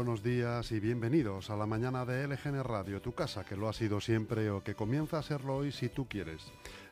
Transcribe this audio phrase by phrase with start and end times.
[0.00, 3.74] Buenos días y bienvenidos a la mañana de LGN Radio, tu casa que lo ha
[3.74, 6.40] sido siempre o que comienza a serlo hoy si tú quieres.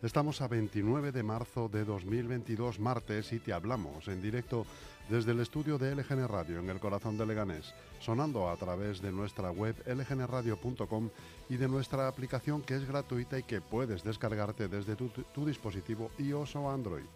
[0.02, 4.66] Estamos a 29 de marzo de 2022, martes, y te hablamos en directo
[5.08, 9.10] desde el estudio de LGN Radio en el corazón de Leganés, sonando a través de
[9.10, 11.08] nuestra web lgnradio.com
[11.48, 16.10] y de nuestra aplicación que es gratuita y que puedes descargarte desde tu, tu dispositivo
[16.18, 17.06] iOS o Android.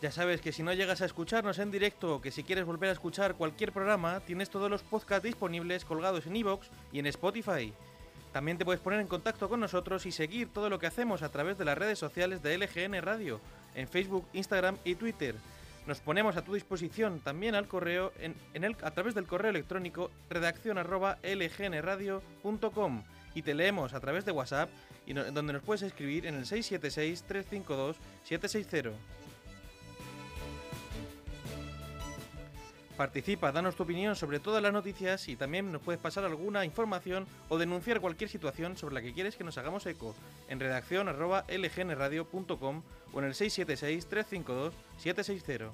[0.00, 2.88] Ya sabes que si no llegas a escucharnos en directo o que si quieres volver
[2.88, 7.74] a escuchar cualquier programa, tienes todos los podcasts disponibles colgados en iVoox y en Spotify.
[8.32, 11.28] También te puedes poner en contacto con nosotros y seguir todo lo que hacemos a
[11.30, 13.40] través de las redes sociales de LGN Radio,
[13.74, 15.34] en Facebook, Instagram y Twitter.
[15.86, 18.12] Nos ponemos a tu disposición también al correo
[18.82, 23.02] a través del correo electrónico redacción arroba lgnradio.com
[23.34, 24.70] y te leemos a través de WhatsApp
[25.04, 29.19] y donde nos puedes escribir en el 676 352 760.
[33.00, 37.26] Participa, danos tu opinión sobre todas las noticias y también nos puedes pasar alguna información
[37.48, 40.14] o denunciar cualquier situación sobre la que quieres que nos hagamos eco
[40.50, 42.82] en redacción lgnradio.com
[43.14, 45.70] o en el 676-352-760.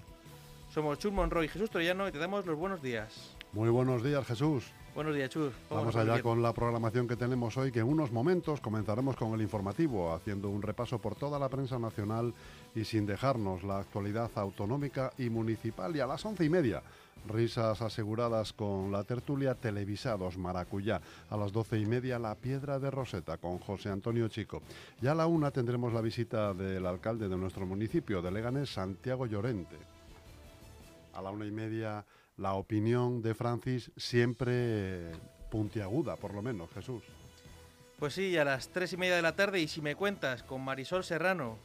[0.73, 3.35] Somos Chus Monroy y Jesús Troyano y te damos los buenos días.
[3.53, 4.63] Muy buenos días Jesús.
[4.97, 5.53] Buenos días, Chus.
[5.69, 9.43] Vamos allá con la programación que tenemos hoy, que en unos momentos comenzaremos con el
[9.43, 12.33] informativo, haciendo un repaso por toda la prensa nacional
[12.75, 15.95] y sin dejarnos la actualidad autonómica y municipal.
[15.95, 16.83] Y a las once y media,
[17.29, 21.03] risas aseguradas con la tertulia Televisados Maracuyá.
[21.29, 24.63] A las doce y media, la Piedra de Roseta con José Antonio Chico.
[25.03, 29.27] Y a la una tendremos la visita del alcalde de nuestro municipio de Leganés, Santiago
[29.27, 29.77] Llorente.
[31.13, 32.03] A la una y media,
[32.37, 35.13] la opinión de Francis siempre
[35.51, 37.03] puntiaguda, por lo menos, Jesús.
[37.99, 40.63] Pues sí, a las 3 y media de la tarde y si me cuentas con
[40.63, 41.59] Marisol Serrano.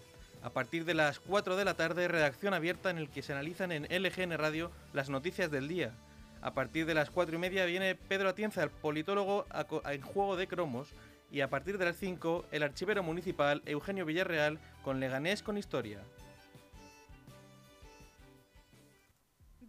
[0.44, 3.72] A partir de las 4 de la tarde, redacción abierta en el que se analizan
[3.72, 5.94] en LGN Radio las noticias del día.
[6.42, 9.46] A partir de las 4 y media viene Pedro Atienza, el politólogo
[9.86, 10.88] en juego de cromos.
[11.32, 16.02] Y a partir de las 5, el archivero municipal Eugenio Villarreal con Leganés con Historia.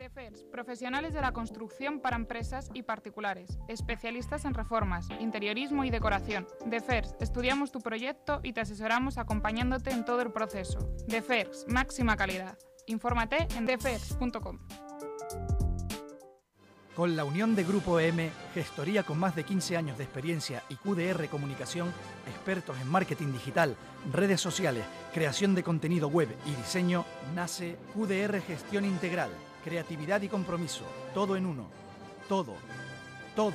[0.03, 6.49] DEFERS, profesionales de la construcción para empresas y particulares, especialistas en reformas, interiorismo y decoración.
[6.67, 10.81] DEFERS, estudiamos tu proyecto y te asesoramos acompañándote en todo el proceso.
[11.07, 12.59] DEFERS, máxima calidad.
[12.87, 14.59] Infórmate en defers.com.
[16.97, 20.75] Con la unión de Grupo EM, gestoría con más de 15 años de experiencia y
[20.75, 21.93] QDR Comunicación,
[22.27, 23.77] expertos en marketing digital,
[24.13, 24.84] redes sociales,
[25.15, 27.05] creación de contenido web y diseño,
[27.37, 29.31] nace QDR Gestión Integral,
[29.65, 30.84] creatividad y compromiso,
[31.15, 31.67] todo en uno.
[32.28, 32.55] Todo,
[33.34, 33.55] todo.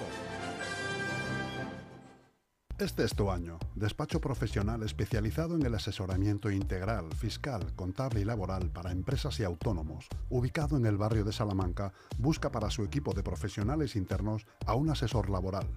[2.80, 3.58] Este es tu año.
[3.74, 10.08] Despacho profesional especializado en el asesoramiento integral, fiscal, contable y laboral para empresas y autónomos.
[10.30, 14.92] Ubicado en el barrio de Salamanca, busca para su equipo de profesionales internos a un
[14.92, 15.68] asesor laboral.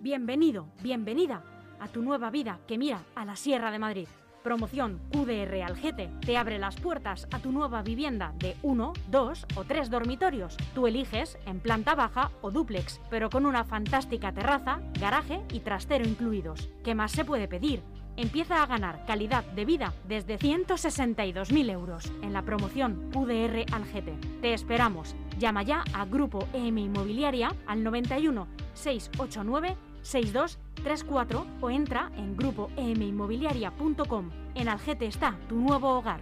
[0.00, 1.44] Bienvenido, bienvenida
[1.80, 4.08] a tu nueva vida que mira a la Sierra de Madrid.
[4.42, 9.62] Promoción QDR Algete te abre las puertas a tu nueva vivienda de uno, dos o
[9.62, 10.56] tres dormitorios.
[10.74, 16.04] Tú eliges en planta baja o dúplex, pero con una fantástica terraza, garaje y trastero
[16.04, 16.68] incluidos.
[16.82, 17.84] ¿Qué más se puede pedir?
[18.16, 24.14] Empieza a ganar calidad de vida desde 162.000 euros en la promoción QDR Algete.
[24.40, 25.14] Te esperamos.
[25.38, 34.30] Llama ya a Grupo EM Inmobiliaria al 91 689 6234 o entra en grupoeminmobiliaria.com.
[34.54, 36.20] En Algete está tu nuevo hogar.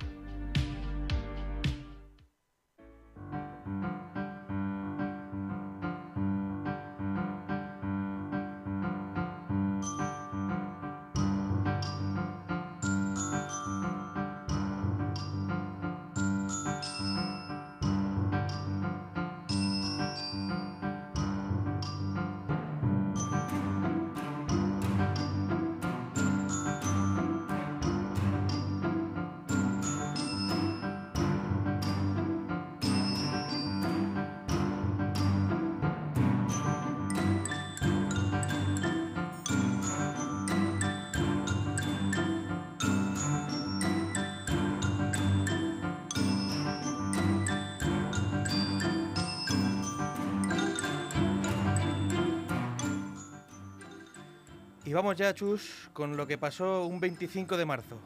[54.90, 57.96] Y vamos ya, Chus, con lo que pasó un 25 de marzo.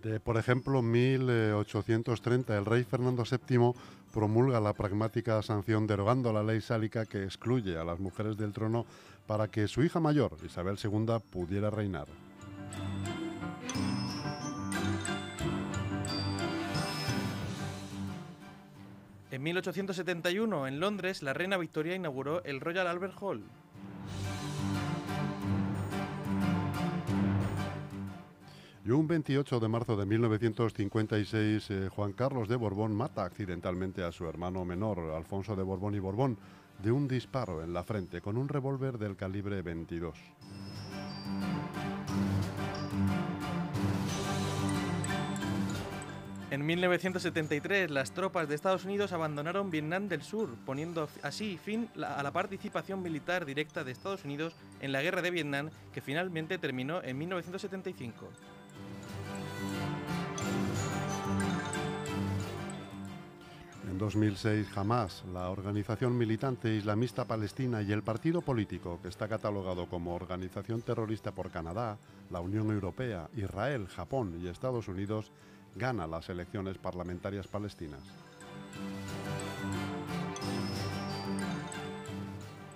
[0.00, 3.72] De, por ejemplo, 1830, el rey Fernando VII
[4.14, 8.86] promulga la pragmática sanción derogando la ley sálica que excluye a las mujeres del trono
[9.26, 12.06] para que su hija mayor, Isabel II, pudiera reinar.
[19.32, 23.42] En 1871, en Londres, la reina Victoria inauguró el Royal Albert Hall.
[28.84, 34.10] Y un 28 de marzo de 1956, eh, Juan Carlos de Borbón mata accidentalmente a
[34.10, 36.36] su hermano menor, Alfonso de Borbón y Borbón,
[36.82, 40.18] de un disparo en la frente con un revólver del calibre 22.
[46.50, 52.22] En 1973, las tropas de Estados Unidos abandonaron Vietnam del Sur, poniendo así fin a
[52.22, 57.00] la participación militar directa de Estados Unidos en la guerra de Vietnam, que finalmente terminó
[57.02, 58.28] en 1975.
[63.92, 69.86] En 2006, Hamas, la organización militante islamista palestina y el partido político que está catalogado
[69.86, 71.98] como organización terrorista por Canadá,
[72.30, 75.30] la Unión Europea, Israel, Japón y Estados Unidos,
[75.76, 78.00] gana las elecciones parlamentarias palestinas.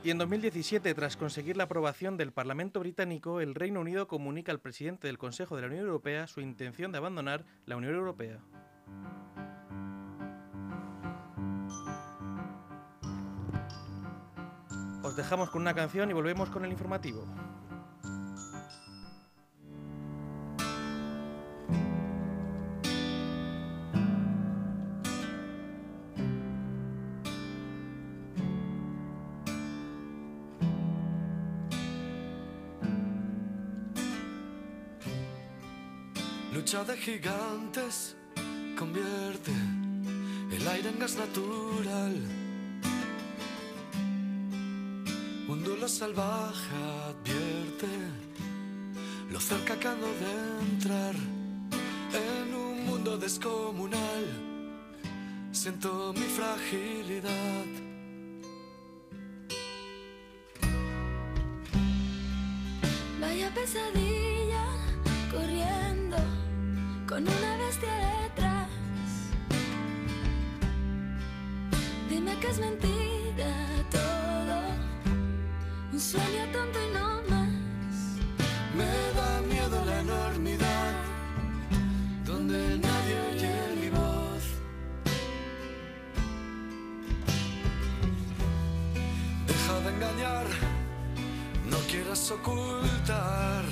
[0.05, 4.61] Y en 2017, tras conseguir la aprobación del Parlamento británico, el Reino Unido comunica al
[4.61, 8.39] presidente del Consejo de la Unión Europea su intención de abandonar la Unión Europea.
[15.17, 17.25] Os dejamos con una canción y volvemos con el informativo.
[36.53, 38.17] Lucha de gigantes
[38.79, 39.53] convierte
[40.53, 42.46] el aire en gas natural.
[45.89, 46.75] Salvaje
[47.09, 47.87] advierte
[49.31, 50.33] lo cerca que ando de
[50.73, 54.25] entrar en un mundo descomunal.
[55.53, 57.67] Siento mi fragilidad.
[63.21, 64.65] Vaya pesadilla
[65.31, 66.17] corriendo
[67.09, 68.69] con una bestia detrás.
[72.11, 73.53] Dime que es mentira
[73.91, 74.16] todo,
[75.97, 77.97] un sueño tonto y no más.
[78.77, 80.93] Me da miedo la enormidad,
[82.27, 84.45] donde nadie oye mi voz.
[89.47, 90.47] Deja de engañar,
[91.71, 93.65] no quieras ocultar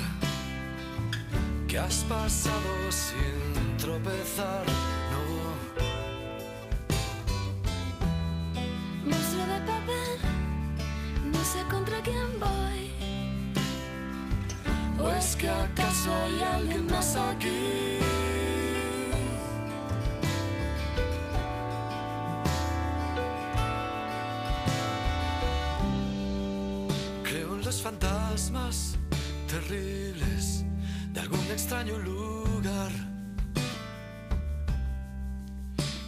[1.69, 4.65] que has pasado sin tropezar.
[15.37, 17.99] Que acaso hay alguien más aquí?
[27.23, 28.97] Creo en los fantasmas
[29.49, 30.65] terribles
[31.13, 32.93] de algún extraño lugar.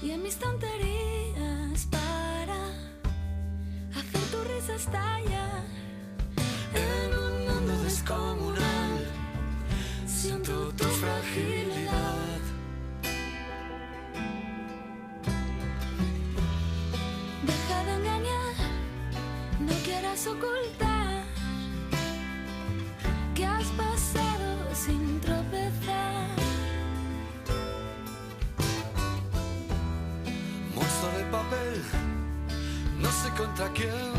[0.03, 2.59] Y en mis tonterías para
[3.95, 5.76] hacer tu risa estallar.
[10.27, 12.41] Siento tu fragilidad.
[17.49, 18.55] Deja de engañar,
[19.61, 21.23] no quieras ocultar
[23.37, 26.29] que has pasado sin tropezar.
[30.75, 31.75] Monstruo de papel,
[32.99, 34.16] no sé contra quién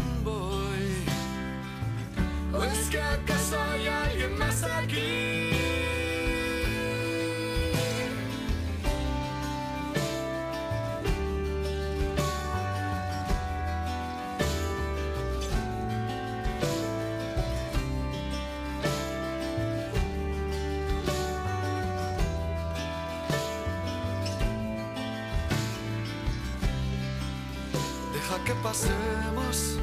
[28.39, 29.77] que pasemos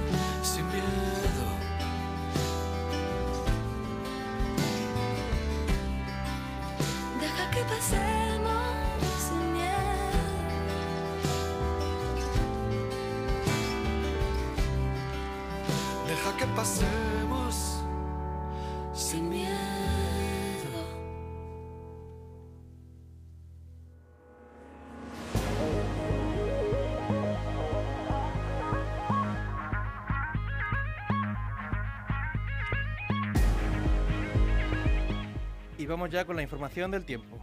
[35.84, 37.36] Y vamos ya con la información del tiempo.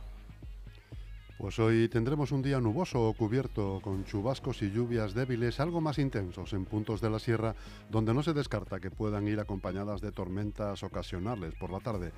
[1.37, 5.99] Pues hoy tendremos un día nuboso o cubierto con chubascos y lluvias débiles algo más
[5.99, 7.53] intensos en puntos de la sierra
[7.91, 12.13] donde no se descarta que puedan ir acompañadas de tormentas ocasionales por la tarde.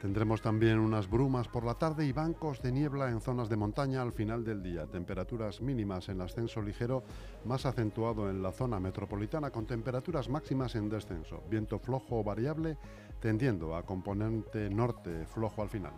[0.00, 4.00] Tendremos también unas brumas por la tarde y bancos de niebla en zonas de montaña
[4.00, 4.86] al final del día.
[4.86, 7.02] Temperaturas mínimas en ascenso ligero,
[7.44, 11.42] más acentuado en la zona metropolitana con temperaturas máximas en descenso.
[11.50, 12.76] Viento flojo o variable
[13.20, 15.92] tendiendo a componente norte flojo al final.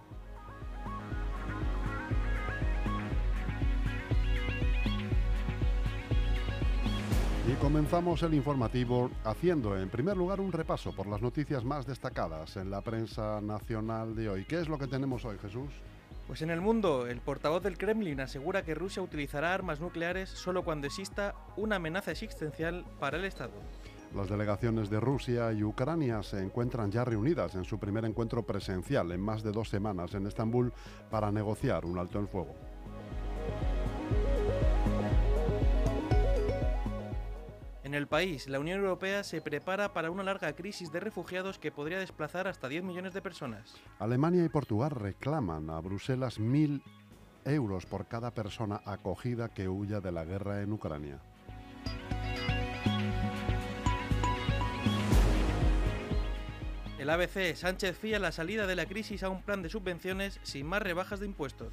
[7.50, 12.56] Y comenzamos el informativo haciendo en primer lugar un repaso por las noticias más destacadas
[12.56, 14.44] en la prensa nacional de hoy.
[14.44, 15.70] ¿Qué es lo que tenemos hoy, Jesús?
[16.28, 20.62] Pues en el mundo, el portavoz del Kremlin asegura que Rusia utilizará armas nucleares solo
[20.62, 23.50] cuando exista una amenaza existencial para el Estado.
[24.14, 29.12] Las delegaciones de Rusia y Ucrania se encuentran ya reunidas en su primer encuentro presencial
[29.12, 30.72] en más de dos semanas en Estambul
[31.10, 32.56] para negociar un alto el fuego.
[37.84, 41.72] En el país, la Unión Europea se prepara para una larga crisis de refugiados que
[41.72, 43.74] podría desplazar hasta 10 millones de personas.
[43.98, 46.82] Alemania y Portugal reclaman a Bruselas mil
[47.44, 51.20] euros por cada persona acogida que huya de la guerra en Ucrania.
[57.00, 60.66] El ABC, Sánchez fía la salida de la crisis a un plan de subvenciones sin
[60.66, 61.72] más rebajas de impuestos.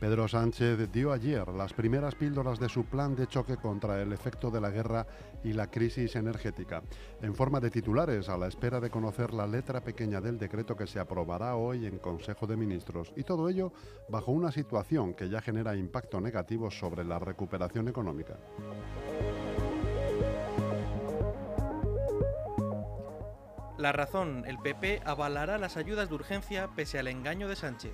[0.00, 4.50] Pedro Sánchez dio ayer las primeras píldoras de su plan de choque contra el efecto
[4.50, 5.06] de la guerra
[5.44, 6.82] y la crisis energética,
[7.20, 10.86] en forma de titulares a la espera de conocer la letra pequeña del decreto que
[10.86, 13.12] se aprobará hoy en Consejo de Ministros.
[13.14, 13.74] Y todo ello
[14.08, 18.38] bajo una situación que ya genera impacto negativo sobre la recuperación económica.
[23.82, 27.90] La razón, el PP avalará las ayudas de urgencia pese al engaño de Sánchez.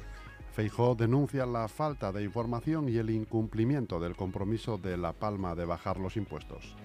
[0.53, 5.65] Feijó denuncia la falta de información y el incumplimiento del compromiso de La Palma de
[5.65, 6.77] bajar los impuestos.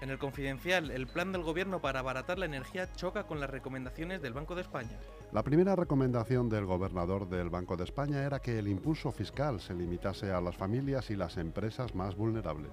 [0.00, 4.22] En el confidencial, el plan del gobierno para abaratar la energía choca con las recomendaciones
[4.22, 4.96] del Banco de España.
[5.32, 9.74] La primera recomendación del gobernador del Banco de España era que el impulso fiscal se
[9.74, 12.70] limitase a las familias y las empresas más vulnerables.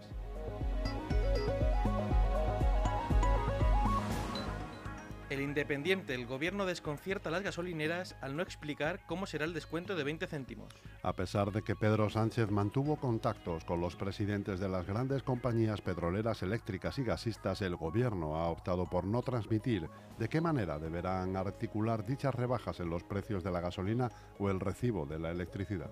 [5.41, 10.03] Independiente, el gobierno desconcierta a las gasolineras al no explicar cómo será el descuento de
[10.03, 10.73] 20 céntimos.
[11.03, 15.81] A pesar de que Pedro Sánchez mantuvo contactos con los presidentes de las grandes compañías
[15.81, 21.35] petroleras eléctricas y gasistas, el gobierno ha optado por no transmitir de qué manera deberán
[21.37, 25.91] articular dichas rebajas en los precios de la gasolina o el recibo de la electricidad.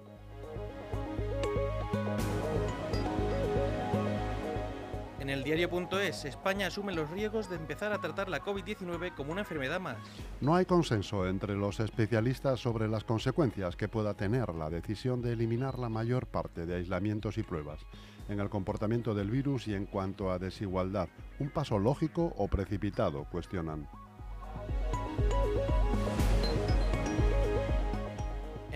[5.27, 9.41] En el diario.es, España asume los riesgos de empezar a tratar la COVID-19 como una
[9.41, 9.98] enfermedad más.
[10.39, 15.34] No hay consenso entre los especialistas sobre las consecuencias que pueda tener la decisión de
[15.34, 17.86] eliminar la mayor parte de aislamientos y pruebas
[18.29, 21.10] en el comportamiento del virus y en cuanto a desigualdad.
[21.39, 23.25] ¿Un paso lógico o precipitado?
[23.29, 23.86] cuestionan.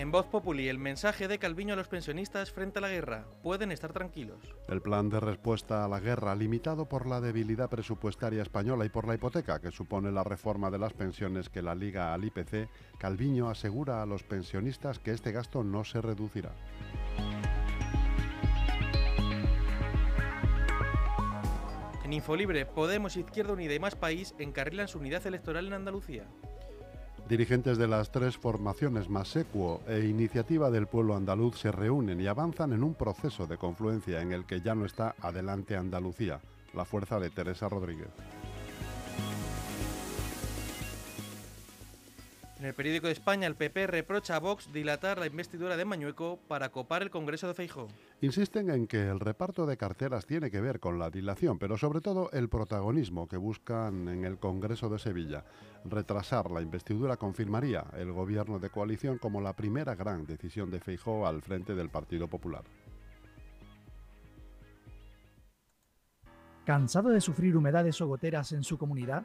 [0.02, 3.24] En Voz Populi, el mensaje de Calviño a los pensionistas frente a la guerra.
[3.40, 4.40] Pueden estar tranquilos.
[4.66, 9.06] El plan de respuesta a la guerra, limitado por la debilidad presupuestaria española y por
[9.06, 12.68] la hipoteca que supone la reforma de las pensiones que la liga al IPC,
[12.98, 16.50] Calviño asegura a los pensionistas que este gasto no se reducirá.
[22.02, 26.26] En Infolibre, Podemos, Izquierda Unida y Más País encarrilan su unidad electoral en Andalucía.
[27.32, 32.74] Dirigentes de las tres formaciones Masecuo e Iniciativa del Pueblo Andaluz se reúnen y avanzan
[32.74, 36.42] en un proceso de confluencia en el que ya no está Adelante Andalucía,
[36.74, 38.10] la fuerza de Teresa Rodríguez.
[42.62, 46.38] En el periódico de España, el PP reprocha a Vox dilatar la investidura de Mañueco
[46.46, 47.88] para copar el Congreso de Feijóo.
[48.20, 52.00] Insisten en que el reparto de carteras tiene que ver con la dilación, pero sobre
[52.00, 55.44] todo el protagonismo que buscan en el Congreso de Sevilla.
[55.84, 61.26] Retrasar la investidura confirmaría el gobierno de coalición como la primera gran decisión de Feijóo
[61.26, 62.62] al frente del Partido Popular.
[66.64, 69.24] ¿Cansado de sufrir humedades o goteras en su comunidad?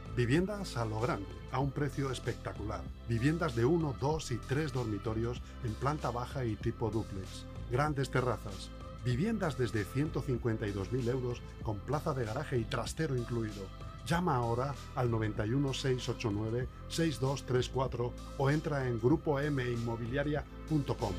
[0.15, 2.81] Viviendas a lo grande, a un precio espectacular.
[3.07, 7.45] Viviendas de 1, 2 y 3 dormitorios en planta baja y tipo dúplex.
[7.71, 8.71] Grandes terrazas.
[9.05, 13.65] Viviendas desde 152.000 euros con plaza de garaje y trastero incluido.
[14.05, 21.13] Llama ahora al 91 689 6234 o entra en grupominmobiliaria.com.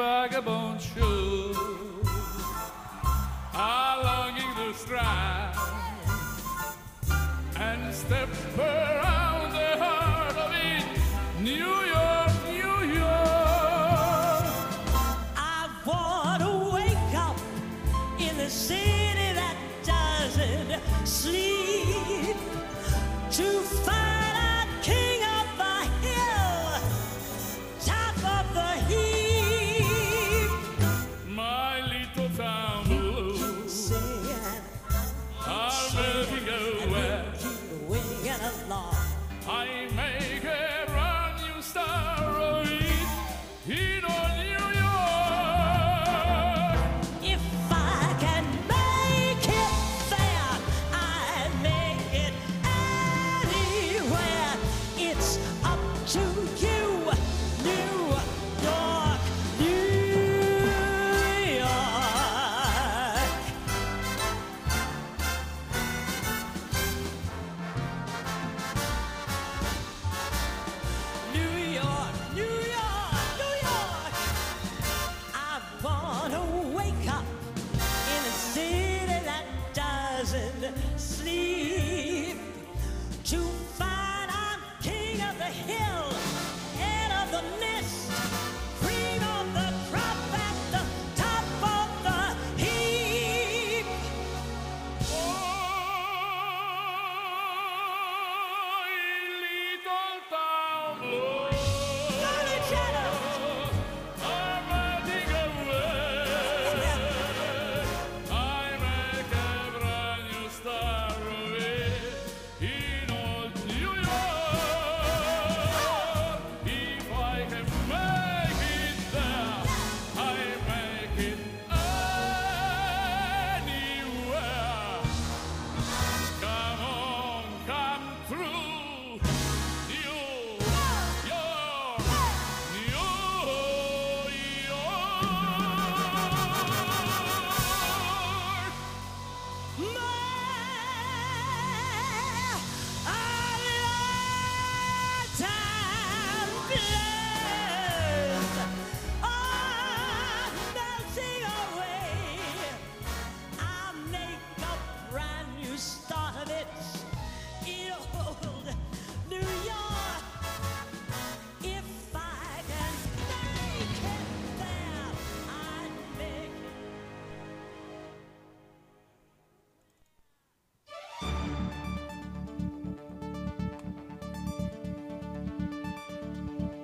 [0.00, 1.56] vagabond shoes.
[3.52, 5.54] Are longing to strike
[7.56, 9.19] and step around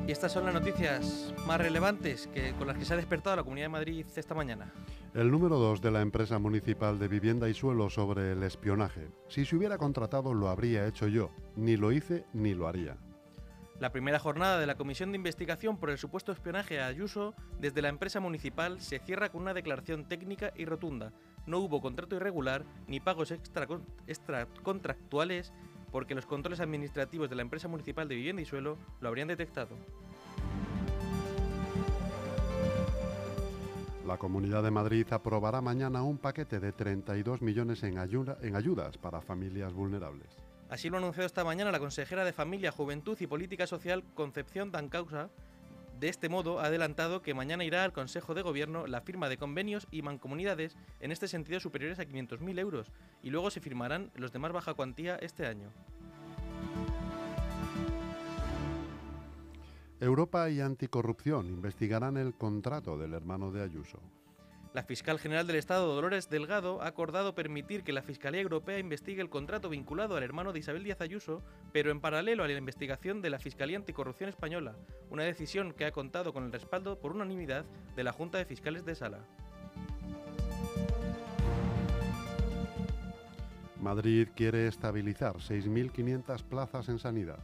[0.07, 3.42] Y estas son las noticias más relevantes que, con las que se ha despertado la
[3.42, 4.73] Comunidad de Madrid esta mañana.
[5.14, 9.09] El número 2 de la empresa municipal de vivienda y suelo sobre el espionaje.
[9.29, 11.33] Si se hubiera contratado lo habría hecho yo.
[11.57, 12.99] Ni lo hice ni lo haría.
[13.81, 17.83] La primera jornada de la Comisión de Investigación por el supuesto espionaje a Ayuso desde
[17.83, 21.12] la empresa municipal se cierra con una declaración técnica y rotunda.
[21.47, 23.66] No hubo contrato irregular ni pagos extra,
[24.07, 25.53] extracontractuales
[25.97, 29.79] porque los controles administrativos de la empresa municipal de vivienda y suelo lo habrían detectado.
[34.07, 38.99] La Comunidad de Madrid aprobará mañana un paquete de 32 millones en, ayuda- en ayudas
[38.99, 40.29] para familias vulnerables.
[40.69, 44.71] Así lo ha anunciado esta mañana la consejera de Familia, Juventud y Política Social, Concepción
[44.71, 45.31] Dancausa.
[45.99, 49.39] De este modo, ha adelantado que mañana irá al Consejo de Gobierno la firma de
[49.39, 54.31] convenios y mancomunidades en este sentido superiores a 500.000 euros y luego se firmarán los
[54.31, 55.71] de más baja cuantía este año.
[59.99, 63.99] Europa y Anticorrupción investigarán el contrato del hermano de Ayuso.
[64.77, 69.23] La fiscal general del Estado, Dolores Delgado, ha acordado permitir que la Fiscalía Europea investigue
[69.23, 73.23] el contrato vinculado al hermano de Isabel Díaz Ayuso, pero en paralelo a la investigación
[73.23, 74.77] de la Fiscalía Anticorrupción Española,
[75.09, 77.65] una decisión que ha contado con el respaldo por unanimidad
[77.97, 79.21] de la Junta de Fiscales de Sala.
[83.81, 87.39] Madrid quiere estabilizar 6.500 plazas en sanidad.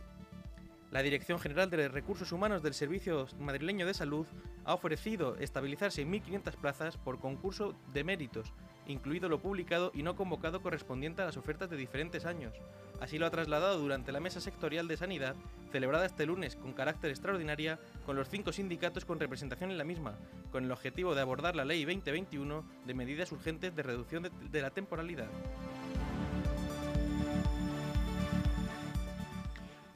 [0.92, 4.26] La Dirección General de Recursos Humanos del Servicio Madrileño de Salud
[4.66, 8.52] ha ofrecido estabilizar 6.500 plazas por concurso de méritos,
[8.86, 12.52] incluido lo publicado y no convocado correspondiente a las ofertas de diferentes años.
[13.00, 15.34] Así lo ha trasladado durante la mesa sectorial de sanidad,
[15.72, 20.18] celebrada este lunes con carácter extraordinaria con los cinco sindicatos con representación en la misma,
[20.50, 24.60] con el objetivo de abordar la Ley 2021 de medidas urgentes de reducción de, de
[24.60, 25.28] la temporalidad.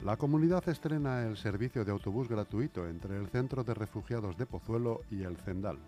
[0.07, 5.01] La comunidad estrena el servicio de autobús gratuito entre el Centro de Refugiados de Pozuelo
[5.11, 5.79] y el Zendal.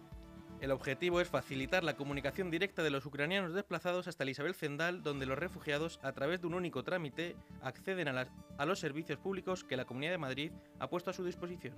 [0.59, 5.03] El objetivo es facilitar la comunicación directa de los ucranianos desplazados hasta el Isabel Zendal,
[5.03, 8.27] donde los refugiados, a través de un único trámite, acceden a, las-
[8.57, 11.75] a los servicios públicos que la Comunidad de Madrid ha puesto a su disposición.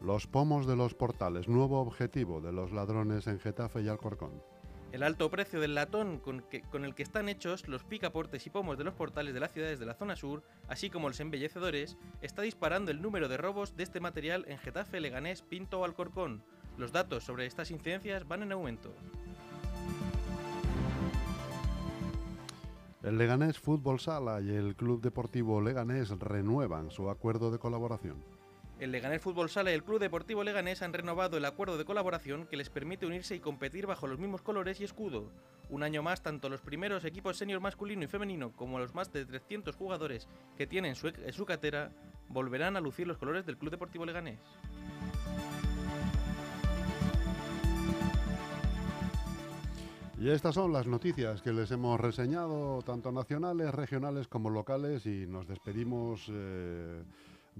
[0.00, 4.42] Los pomos de los portales, nuevo objetivo de los ladrones en Getafe y Alcorcón.
[4.92, 8.76] El alto precio del latón con, que- el que están hechos los picaportes y pomos
[8.76, 12.42] de los portales de las ciudades de la zona sur, así como los embellecedores, está
[12.42, 16.42] disparando el número de robos de este material en Getafe, Leganés, Pinto o Alcorcón.
[16.76, 18.92] Los datos sobre estas incidencias van en aumento.
[23.04, 28.22] El Leganés Fútbol Sala y el Club Deportivo Leganés renuevan su acuerdo de colaboración.
[28.80, 32.46] El Leganés Fútbol Sala y el Club Deportivo Leganés han renovado el acuerdo de colaboración
[32.46, 35.30] que les permite unirse y competir bajo los mismos colores y escudo.
[35.68, 39.26] Un año más, tanto los primeros equipos senior masculino y femenino como los más de
[39.26, 41.92] 300 jugadores que tienen su, en su catera
[42.28, 44.40] volverán a lucir los colores del Club Deportivo Leganés.
[50.18, 55.26] Y estas son las noticias que les hemos reseñado, tanto nacionales, regionales como locales, y
[55.26, 57.02] nos despedimos eh,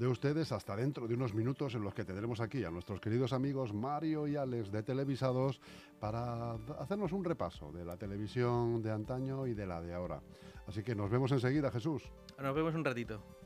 [0.01, 3.35] de ustedes hasta dentro de unos minutos en los que tendremos aquí a nuestros queridos
[3.35, 5.61] amigos Mario y Alex de Televisados
[6.01, 10.23] para hacernos un repaso de la televisión de antaño y de la de ahora.
[10.67, 12.11] Así que nos vemos enseguida, Jesús.
[12.41, 13.40] Nos vemos un ratito.